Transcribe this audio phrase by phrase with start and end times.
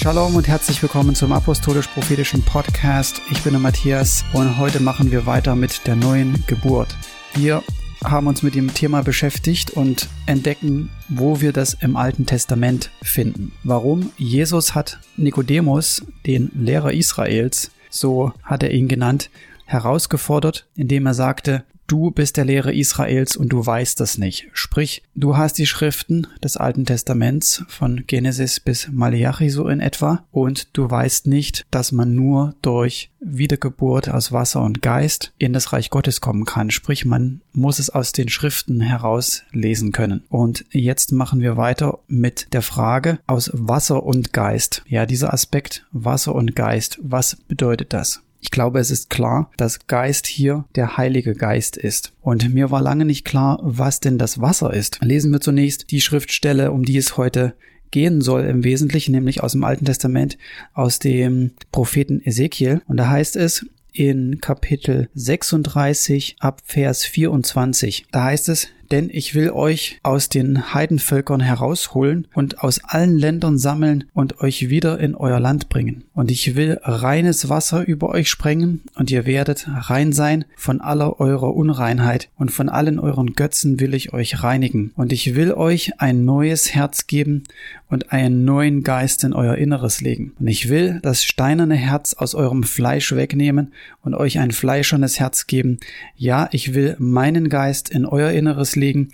[0.00, 3.20] Shalom und herzlich willkommen zum Apostolisch-Prophetischen Podcast.
[3.32, 6.96] Ich bin der Matthias und heute machen wir weiter mit der neuen Geburt.
[7.34, 7.64] Wir
[8.04, 13.50] haben uns mit dem Thema beschäftigt und entdecken, wo wir das im Alten Testament finden.
[13.64, 14.12] Warum?
[14.16, 19.30] Jesus hat Nikodemus, den Lehrer Israels, so hat er ihn genannt,
[19.64, 24.48] herausgefordert, indem er sagte, du bist der Lehrer Israels und du weißt das nicht.
[24.52, 30.24] Sprich, du hast die Schriften des Alten Testaments von Genesis bis Malachi so in etwa
[30.30, 35.72] und du weißt nicht, dass man nur durch Wiedergeburt aus Wasser und Geist in das
[35.72, 36.70] Reich Gottes kommen kann.
[36.70, 40.22] Sprich, man muss es aus den Schriften heraus lesen können.
[40.28, 44.82] Und jetzt machen wir weiter mit der Frage aus Wasser und Geist.
[44.86, 48.22] Ja, dieser Aspekt Wasser und Geist, was bedeutet das?
[48.40, 52.12] Ich glaube, es ist klar, dass Geist hier der Heilige Geist ist.
[52.20, 54.98] Und mir war lange nicht klar, was denn das Wasser ist.
[55.02, 57.54] Lesen wir zunächst die Schriftstelle, um die es heute
[57.90, 60.38] gehen soll im Wesentlichen, nämlich aus dem Alten Testament,
[60.74, 62.82] aus dem Propheten Ezekiel.
[62.86, 68.06] Und da heißt es, in Kapitel 36 ab Vers 24.
[68.12, 73.58] Da heißt es, denn ich will euch aus den Heidenvölkern herausholen und aus allen Ländern
[73.58, 76.04] sammeln und euch wieder in euer Land bringen.
[76.14, 81.20] Und ich will reines Wasser über euch sprengen, und ihr werdet rein sein von aller
[81.20, 84.92] eurer Unreinheit, und von allen euren Götzen will ich euch reinigen.
[84.96, 87.44] Und ich will euch ein neues Herz geben
[87.88, 90.32] und einen neuen Geist in euer Inneres legen.
[90.38, 93.72] Und ich will das steinerne Herz aus eurem Fleisch wegnehmen
[94.02, 95.78] und euch ein fleischernes Herz geben.
[96.16, 99.08] Ja, ich will meinen Geist in euer Inneres legen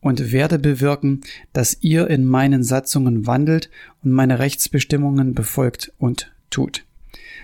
[0.00, 1.20] und werde bewirken,
[1.52, 3.70] dass ihr in meinen Satzungen wandelt
[4.02, 6.84] und meine Rechtsbestimmungen befolgt und tut.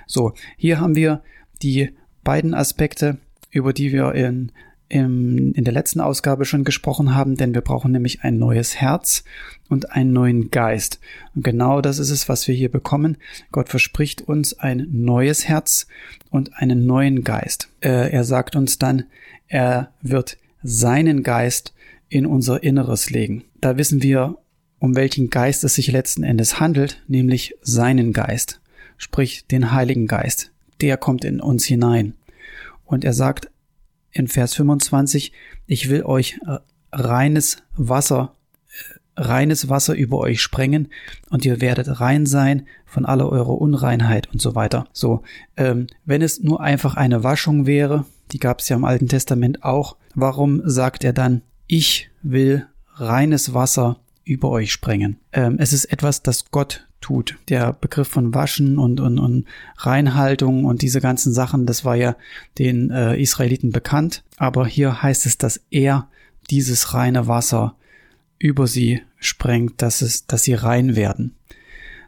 [0.06, 1.22] So, hier haben wir
[1.62, 1.90] die
[2.24, 3.18] beiden Aspekte,
[3.50, 4.52] über die wir in,
[4.88, 9.24] in, in der letzten Ausgabe schon gesprochen haben, denn wir brauchen nämlich ein neues Herz
[9.68, 11.00] und einen neuen Geist.
[11.34, 13.16] Und genau das ist es, was wir hier bekommen.
[13.52, 15.86] Gott verspricht uns ein neues Herz
[16.30, 17.68] und einen neuen Geist.
[17.80, 19.04] Äh, er sagt uns dann,
[19.48, 21.74] er wird seinen Geist
[22.08, 23.44] in unser Inneres legen.
[23.60, 24.38] Da wissen wir,
[24.78, 28.60] um welchen Geist es sich letzten Endes handelt, nämlich seinen Geist,
[28.96, 30.52] sprich den Heiligen Geist.
[30.80, 32.14] Der kommt in uns hinein.
[32.84, 33.50] Und er sagt
[34.10, 35.32] in Vers 25,
[35.66, 36.58] ich will euch äh,
[36.92, 38.34] reines Wasser,
[39.16, 40.88] äh, reines Wasser über euch sprengen
[41.30, 44.86] und ihr werdet rein sein von aller eurer Unreinheit und so weiter.
[44.92, 45.22] So,
[45.56, 49.62] ähm, wenn es nur einfach eine Waschung wäre, die gab es ja im Alten Testament
[49.64, 55.18] auch, warum sagt er dann, ich will reines Wasser über euch sprengen?
[55.32, 57.36] Ähm, es ist etwas, das Gott tut.
[57.48, 59.44] Der Begriff von Waschen und, und, und
[59.76, 62.16] Reinhaltung und diese ganzen Sachen, das war ja
[62.58, 64.24] den äh, Israeliten bekannt.
[64.38, 66.08] Aber hier heißt es, dass er
[66.50, 67.76] dieses reine Wasser
[68.38, 71.36] über sie sprengt, dass es, dass sie rein werden.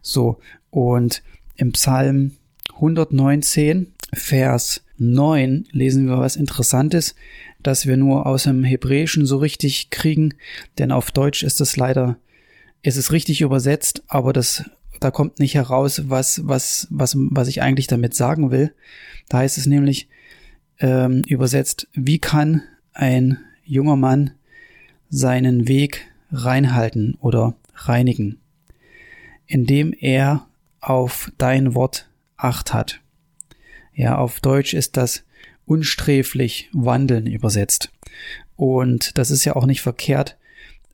[0.02, 0.40] So.
[0.70, 1.22] Und
[1.56, 2.32] im Psalm
[2.74, 7.14] 119, Vers 9 lesen wir was Interessantes,
[7.60, 10.34] das wir nur aus dem Hebräischen so richtig kriegen,
[10.78, 12.16] denn auf Deutsch ist es leider,
[12.82, 14.64] ist es richtig übersetzt, aber das,
[15.00, 18.72] da kommt nicht heraus, was, was, was, was ich eigentlich damit sagen will.
[19.28, 20.08] Da heißt es nämlich
[20.80, 24.32] ähm, übersetzt, wie kann ein junger Mann
[25.10, 28.38] seinen Weg reinhalten oder reinigen,
[29.46, 30.46] indem er
[30.80, 33.00] auf dein Wort acht hat.
[33.94, 35.24] Ja, auf Deutsch ist das
[35.68, 37.90] unsträflich wandeln übersetzt.
[38.56, 40.36] Und das ist ja auch nicht verkehrt.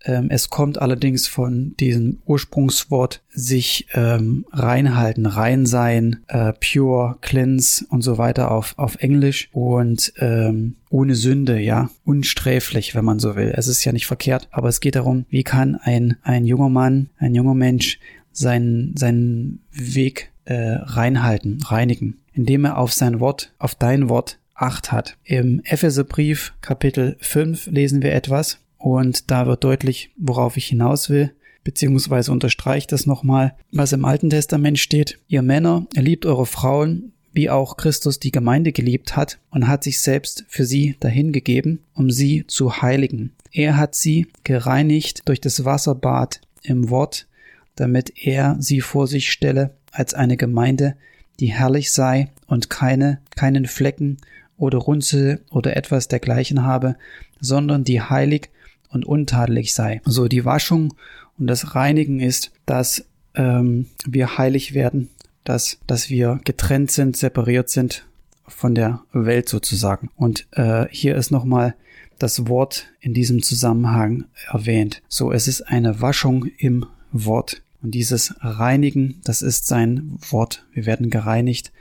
[0.05, 7.87] Ähm, es kommt allerdings von diesem Ursprungswort sich ähm, reinhalten, rein sein, äh, pure, cleanse
[7.89, 13.35] und so weiter auf, auf Englisch und ähm, ohne Sünde, ja, unsträflich, wenn man so
[13.35, 13.55] will.
[13.57, 17.09] Es ist ja nicht verkehrt, aber es geht darum, wie kann ein, ein junger Mann,
[17.17, 17.99] ein junger Mensch
[18.31, 24.93] seinen, seinen Weg äh, reinhalten, reinigen indem er auf sein Wort, auf dein Wort Acht
[24.93, 25.17] hat.
[25.25, 31.33] Im Epheserbrief Kapitel 5 lesen wir etwas und da wird deutlich, worauf ich hinaus will,
[31.65, 35.19] beziehungsweise unterstreicht das nochmal, was im Alten Testament steht.
[35.27, 40.01] Ihr Männer, liebt eure Frauen, wie auch Christus die Gemeinde geliebt hat und hat sich
[40.01, 43.33] selbst für sie dahingegeben, um sie zu heiligen.
[43.51, 47.27] Er hat sie gereinigt durch das Wasserbad im Wort,
[47.75, 50.97] damit er sie vor sich stelle als eine Gemeinde,
[51.41, 54.19] die herrlich sei und keine, keinen Flecken
[54.57, 56.97] oder Runzel oder etwas dergleichen habe,
[57.41, 58.51] sondern die heilig
[58.91, 60.01] und untadelig sei.
[60.05, 60.95] So die Waschung
[61.39, 63.05] und das Reinigen ist, dass
[63.35, 65.11] ähm, wir heilig werden,
[65.43, 68.07] dass, dass wir getrennt sind, separiert sind
[68.47, 70.11] von der Welt sozusagen.
[70.17, 71.75] Und äh, hier ist nochmal
[72.19, 75.03] das Wort in diesem Zusammenhang erwähnt.
[75.09, 77.63] So, es ist eine Waschung im Wort.
[77.83, 80.65] Und dieses Reinigen, das ist sein Wort.
[80.73, 81.73] Wir werden gereinigt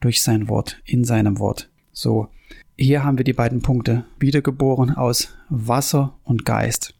[0.00, 1.68] durch sein Wort, in seinem Wort.
[1.92, 2.28] So,
[2.76, 4.04] hier haben wir die beiden Punkte.
[4.18, 6.94] Wiedergeboren aus Wasser und Geist.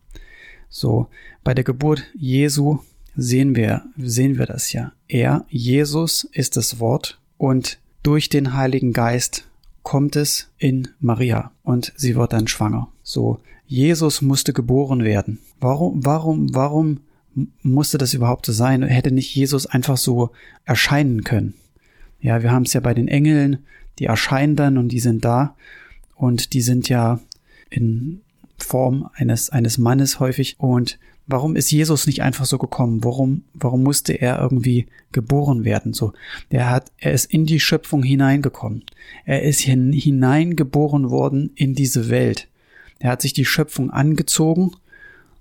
[0.69, 1.09] So,
[1.43, 2.79] bei der Geburt Jesu
[3.17, 4.93] sehen wir, sehen wir das ja.
[5.09, 9.49] Er, Jesus, ist das Wort und durch den Heiligen Geist
[9.83, 12.89] kommt es in Maria und sie wird dann schwanger.
[13.03, 15.39] So, Jesus musste geboren werden.
[15.59, 17.01] Warum, warum, warum
[17.63, 18.83] musste das überhaupt so sein?
[18.83, 20.31] Hätte nicht Jesus einfach so
[20.65, 21.55] erscheinen können?
[22.21, 23.59] Ja, wir haben es ja bei den Engeln,
[23.99, 25.57] die erscheinen dann und die sind da
[26.15, 27.21] und die sind ja
[27.71, 28.23] in
[28.59, 33.05] Form eines, eines Mannes häufig und Warum ist Jesus nicht einfach so gekommen?
[33.05, 35.93] Warum, warum musste er irgendwie geboren werden?
[35.93, 36.13] So,
[36.51, 38.85] der hat, er ist in die Schöpfung hineingekommen.
[39.25, 42.49] Er ist hineingeboren worden in diese Welt.
[42.99, 44.73] Er hat sich die Schöpfung angezogen,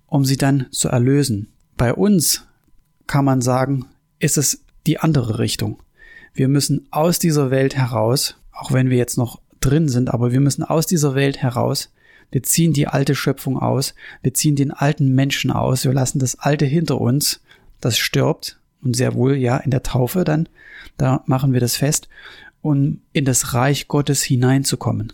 [0.06, 1.48] um sie dann zu erlösen.
[1.78, 2.46] Bei uns
[3.08, 3.86] kann man sagen,
[4.20, 5.82] ist es die andere Richtung.
[6.34, 10.40] Wir müssen aus dieser Welt heraus, auch wenn wir jetzt noch drin sind, aber wir
[10.40, 11.90] müssen aus dieser Welt heraus
[12.32, 13.94] wir ziehen die alte Schöpfung aus.
[14.24, 15.84] Wir ziehen den alten Menschen aus.
[15.84, 17.42] Wir lassen das Alte hinter uns.
[17.82, 18.58] Das stirbt.
[18.82, 20.50] Und sehr wohl, ja, in der Taufe dann.
[20.98, 22.08] Da machen wir das fest.
[22.62, 25.14] Um in das Reich Gottes hineinzukommen.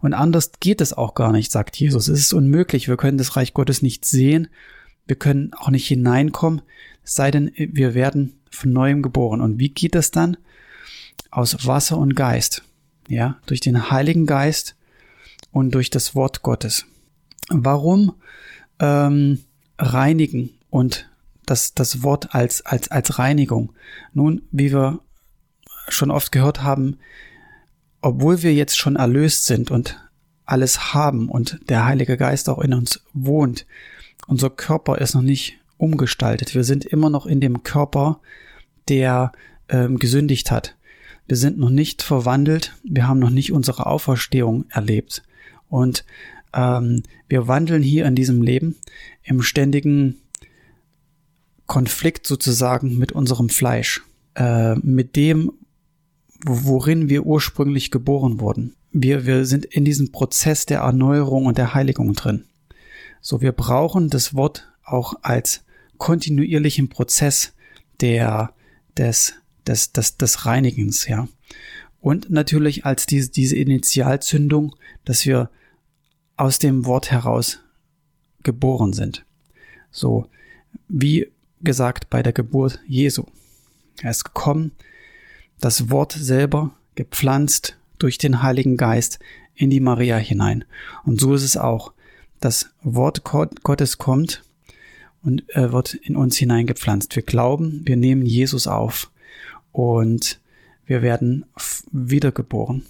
[0.00, 2.08] Und anders geht es auch gar nicht, sagt Jesus.
[2.08, 2.88] Es ist unmöglich.
[2.88, 4.48] Wir können das Reich Gottes nicht sehen.
[5.06, 6.62] Wir können auch nicht hineinkommen.
[7.04, 9.40] Es sei denn, wir werden von neuem geboren.
[9.40, 10.36] Und wie geht das dann?
[11.30, 12.62] Aus Wasser und Geist.
[13.08, 14.76] Ja, durch den Heiligen Geist
[15.52, 16.86] und durch das Wort Gottes.
[17.48, 18.14] Warum
[18.80, 19.44] ähm,
[19.78, 21.08] reinigen und
[21.44, 23.72] das, das Wort als, als, als Reinigung?
[24.12, 25.00] Nun, wie wir
[25.88, 26.98] schon oft gehört haben,
[28.00, 30.00] obwohl wir jetzt schon erlöst sind und
[30.44, 33.66] alles haben und der Heilige Geist auch in uns wohnt,
[34.26, 36.54] unser Körper ist noch nicht umgestaltet.
[36.54, 38.20] Wir sind immer noch in dem Körper,
[38.88, 39.32] der
[39.68, 40.75] ähm, gesündigt hat.
[41.26, 45.22] Wir sind noch nicht verwandelt, wir haben noch nicht unsere Auferstehung erlebt.
[45.68, 46.04] Und
[46.54, 48.76] ähm, wir wandeln hier in diesem Leben
[49.24, 50.18] im ständigen
[51.66, 54.02] Konflikt sozusagen mit unserem Fleisch,
[54.36, 55.52] äh, mit dem,
[56.44, 58.74] worin wir ursprünglich geboren wurden.
[58.92, 62.44] Wir, wir sind in diesem Prozess der Erneuerung und der Heiligung drin.
[63.20, 65.64] So, wir brauchen das Wort auch als
[65.98, 67.52] kontinuierlichen Prozess
[68.00, 68.52] der,
[68.96, 69.34] des,
[69.66, 71.28] des, des, des Reinigens, ja.
[72.00, 75.50] Und natürlich als diese, diese Initialzündung, dass wir
[76.36, 77.60] aus dem Wort heraus
[78.42, 79.24] geboren sind.
[79.90, 80.28] So
[80.88, 81.32] wie
[81.62, 83.24] gesagt bei der Geburt Jesu.
[84.02, 84.72] Er ist gekommen,
[85.58, 89.18] das Wort selber gepflanzt durch den Heiligen Geist
[89.54, 90.64] in die Maria hinein.
[91.04, 91.92] Und so ist es auch.
[92.40, 94.44] Das Wort Gottes kommt
[95.22, 97.16] und wird in uns hineingepflanzt.
[97.16, 99.10] Wir glauben, wir nehmen Jesus auf
[99.76, 100.40] und
[100.86, 101.44] wir werden
[101.92, 102.86] wiedergeboren.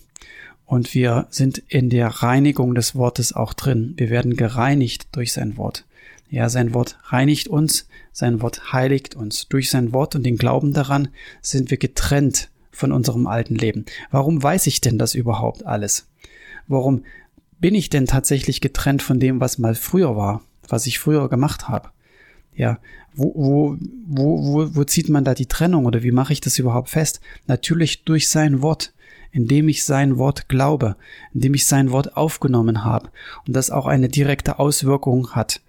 [0.67, 3.95] Und wir sind in der Reinigung des Wortes auch drin.
[3.97, 5.85] Wir werden gereinigt durch sein Wort.
[6.31, 9.49] Ja, sein Wort reinigt uns, sein Wort heiligt uns.
[9.49, 11.09] Durch sein Wort und den Glauben daran
[11.43, 13.85] sind wir getrennt von unserem alten Leben.
[14.13, 16.07] Warum weiß ich denn das überhaupt alles?
[16.69, 17.03] Warum
[17.59, 21.69] bin ich denn tatsächlich getrennt von dem, was mal früher war, was ich früher gemacht
[21.69, 21.91] habe?
[22.57, 22.79] Ja,
[23.15, 26.89] wo, wo, wo, wo, zieht man da die Trennung oder wie mache ich das überhaupt
[26.89, 27.21] fest?
[27.47, 28.93] Natürlich durch sein Wort,
[29.31, 30.97] indem ich sein Wort glaube,
[31.35, 33.11] indem ich sein Wort aufgenommen habe
[33.47, 35.61] und das auch eine direkte Auswirkung hat.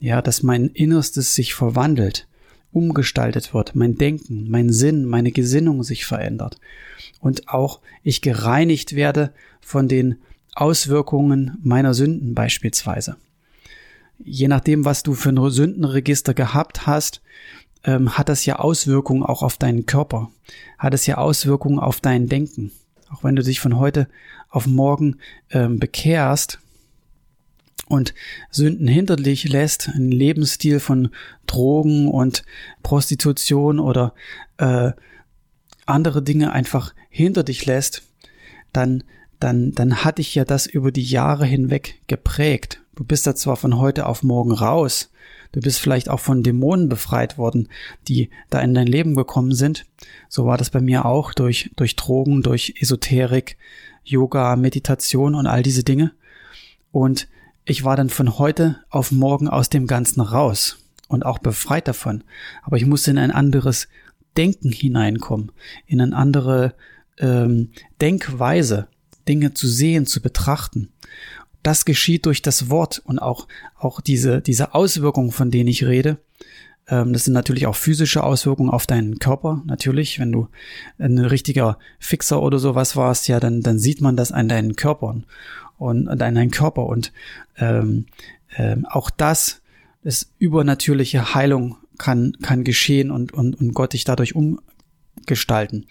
[0.00, 2.28] Ja, dass mein Innerstes sich verwandelt,
[2.72, 6.60] umgestaltet wird, mein Denken, mein Sinn, meine Gesinnung sich verändert
[7.20, 10.16] und auch ich gereinigt werde von den
[10.54, 13.16] Auswirkungen meiner Sünden beispielsweise
[14.18, 17.22] je nachdem, was du für ein Sündenregister gehabt hast,
[17.84, 20.30] ähm, hat das ja Auswirkungen auch auf deinen Körper,
[20.78, 22.72] hat es ja Auswirkungen auf dein Denken.
[23.10, 24.08] Auch wenn du dich von heute
[24.50, 25.16] auf morgen
[25.50, 26.58] ähm, bekehrst
[27.86, 28.14] und
[28.50, 31.10] Sünden hinter dich lässt, einen Lebensstil von
[31.46, 32.44] Drogen und
[32.82, 34.14] Prostitution oder
[34.58, 34.92] äh,
[35.86, 38.02] andere Dinge einfach hinter dich lässt,
[38.72, 39.04] dann,
[39.40, 42.82] dann, dann hat dich ja das über die Jahre hinweg geprägt.
[42.98, 45.12] Du bist da zwar von heute auf morgen raus,
[45.52, 47.68] du bist vielleicht auch von Dämonen befreit worden,
[48.08, 49.86] die da in dein Leben gekommen sind.
[50.28, 53.56] So war das bei mir auch durch, durch Drogen, durch Esoterik,
[54.02, 56.10] Yoga, Meditation und all diese Dinge.
[56.90, 57.28] Und
[57.64, 62.24] ich war dann von heute auf morgen aus dem Ganzen raus und auch befreit davon.
[62.64, 63.86] Aber ich musste in ein anderes
[64.36, 65.52] Denken hineinkommen,
[65.86, 66.74] in eine andere
[67.18, 68.88] ähm, Denkweise,
[69.28, 70.88] Dinge zu sehen, zu betrachten.
[71.68, 73.46] Das geschieht durch das Wort und auch,
[73.76, 76.16] auch diese, diese Auswirkungen, von denen ich rede,
[76.88, 79.62] Ähm, das sind natürlich auch physische Auswirkungen auf deinen Körper.
[79.66, 80.48] Natürlich, wenn du
[80.98, 85.26] ein richtiger Fixer oder sowas warst, ja, dann, dann sieht man das an deinen Körpern
[85.76, 86.86] und an deinen Körper.
[86.86, 87.12] Und
[87.58, 88.06] ähm,
[88.56, 89.60] ähm, auch das
[90.02, 95.84] ist übernatürliche Heilung kann, kann geschehen und, und, und Gott dich dadurch umgestalten.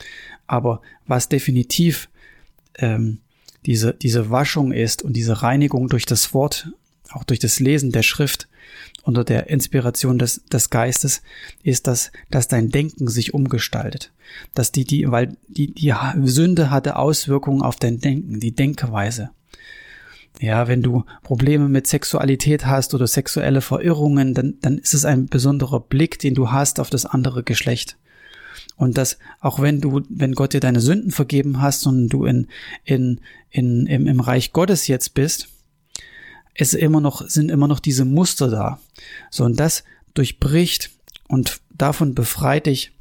[0.47, 2.09] Aber was definitiv
[2.79, 3.19] ähm,
[3.67, 6.71] diese, diese Waschung ist und diese Reinigung durch das Wort,
[7.11, 8.47] auch durch das Lesen der Schrift,
[9.03, 11.21] unter der Inspiration des, des Geistes,
[11.63, 14.11] ist, dass, dass dein Denken sich umgestaltet.
[14.55, 15.93] Dass die, die, weil die, die
[16.23, 19.29] Sünde hatte Auswirkungen auf dein Denken, die Denkweise.
[20.39, 25.27] Ja, wenn du Probleme mit Sexualität hast oder sexuelle Verirrungen, dann, dann ist es ein
[25.27, 27.97] besonderer Blick, den du hast auf das andere Geschlecht.
[28.77, 32.47] Und dass auch wenn du, wenn Gott dir deine Sünden vergeben hast und du in,
[32.85, 33.19] in,
[33.49, 35.49] in, im, im Reich Gottes jetzt bist,
[36.53, 38.79] es immer noch, sind immer noch diese Muster da.
[39.29, 40.91] So, und das durchbricht
[41.27, 42.91] und davon befreit dich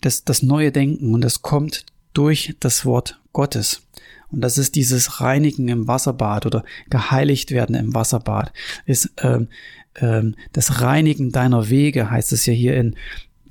[0.00, 3.82] das, das neue Denken und das kommt durch das Wort Gottes.
[4.30, 8.52] Und das ist dieses Reinigen im Wasserbad oder geheiligt werden im Wasserbad.
[8.86, 9.48] Ist ähm,
[9.96, 12.96] ähm, das Reinigen deiner Wege, heißt es ja hier in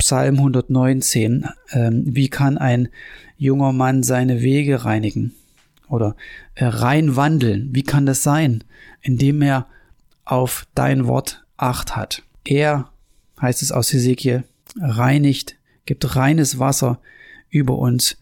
[0.01, 1.45] Psalm 119.
[1.73, 2.89] Ähm, wie kann ein
[3.37, 5.35] junger Mann seine Wege reinigen?
[5.89, 6.15] Oder
[6.55, 7.69] äh, rein wandeln?
[7.71, 8.63] Wie kann das sein?
[9.01, 9.67] Indem er
[10.25, 12.23] auf dein Wort Acht hat.
[12.43, 12.89] Er,
[13.39, 14.43] heißt es aus Hesekiel,
[14.79, 16.99] reinigt, gibt reines Wasser
[17.51, 18.17] über uns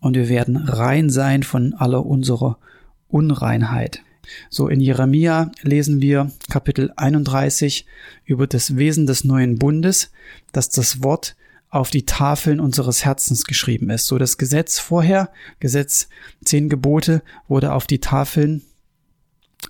[0.00, 2.58] und wir werden rein sein von aller unserer
[3.06, 4.02] Unreinheit.
[4.50, 7.86] So in Jeremia lesen wir Kapitel 31
[8.24, 10.10] über das Wesen des neuen Bundes,
[10.52, 11.36] dass das Wort
[11.70, 14.06] auf die Tafeln unseres Herzens geschrieben ist.
[14.06, 16.08] So das Gesetz vorher, Gesetz
[16.44, 18.62] zehn Gebote, wurde auf die Tafeln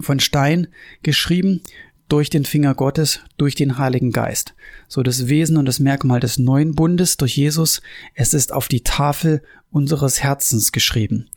[0.00, 0.68] von Stein
[1.02, 1.60] geschrieben
[2.08, 4.54] durch den Finger Gottes, durch den Heiligen Geist.
[4.88, 7.80] So das Wesen und das Merkmal des neuen Bundes durch Jesus,
[8.14, 11.30] es ist auf die Tafel unseres Herzens geschrieben.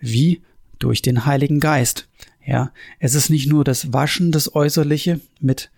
[0.00, 0.42] Wie?
[0.78, 2.08] Durch den Heiligen Geist.
[2.48, 5.70] Ja, es ist nicht nur das Waschen, das Äußerliche mit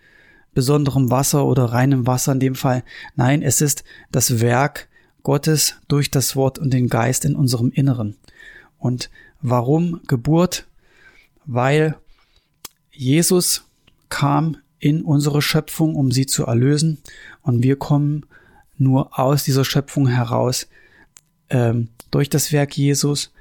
[0.53, 2.85] besonderem Wasser oder reinem Wasser in dem Fall.
[3.17, 4.87] Nein, es ist das Werk
[5.21, 8.15] Gottes durch das Wort und den Geist in unserem Inneren.
[8.79, 9.09] Und
[9.41, 10.65] warum Geburt?
[11.45, 11.97] Weil
[12.89, 13.65] Jesus
[14.07, 16.99] kam in unsere Schöpfung, um sie zu erlösen.
[17.41, 18.25] Und wir kommen
[18.77, 20.69] nur aus dieser Schöpfung heraus
[21.49, 23.33] ähm, durch das Werk Jesus,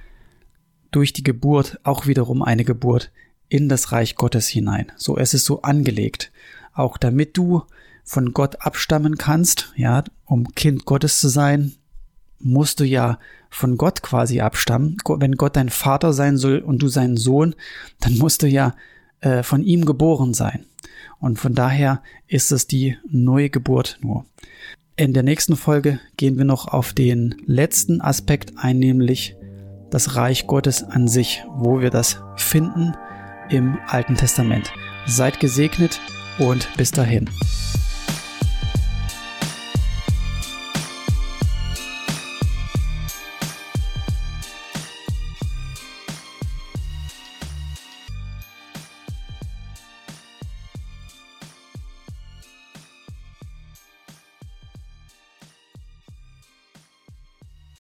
[0.91, 3.13] durch die Geburt, auch wiederum eine Geburt
[3.50, 4.90] in das Reich Gottes hinein.
[4.97, 6.33] So es ist so angelegt.
[6.73, 7.64] Auch damit du
[8.04, 11.75] von Gott abstammen kannst, ja, um Kind Gottes zu sein,
[12.38, 13.19] musst du ja
[13.50, 14.97] von Gott quasi abstammen.
[15.04, 17.54] Wenn Gott dein Vater sein soll und du sein Sohn,
[17.99, 18.75] dann musst du ja
[19.21, 20.64] äh, von ihm geboren sein.
[21.19, 24.25] Und von daher ist es die neue Geburt nur.
[24.97, 29.35] In der nächsten Folge gehen wir noch auf den letzten Aspekt ein, nämlich
[29.90, 32.95] das Reich Gottes an sich, wo wir das finden
[33.50, 34.73] im Alten Testament.
[35.07, 36.00] Seid gesegnet
[36.38, 37.28] und bis dahin.